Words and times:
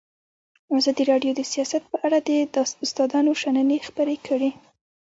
ازادي 0.77 1.03
راډیو 1.11 1.31
د 1.35 1.41
سیاست 1.51 1.83
په 1.91 1.97
اړه 2.05 2.17
د 2.55 2.57
استادانو 2.85 3.31
شننې 3.41 3.77
خپرې 3.87 4.15
کړي. 4.27 4.51